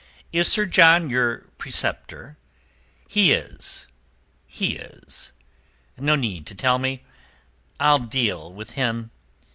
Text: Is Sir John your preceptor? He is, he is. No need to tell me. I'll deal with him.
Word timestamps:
Is 0.33 0.51
Sir 0.51 0.65
John 0.65 1.11
your 1.11 1.41
preceptor? 1.59 2.35
He 3.07 3.31
is, 3.33 3.85
he 4.47 4.75
is. 4.77 5.31
No 5.95 6.15
need 6.15 6.47
to 6.47 6.55
tell 6.55 6.79
me. 6.79 7.03
I'll 7.79 7.99
deal 7.99 8.51
with 8.51 8.71
him. 8.71 9.11